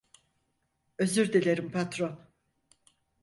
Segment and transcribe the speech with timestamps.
[0.97, 2.19] Özür dilerim patron.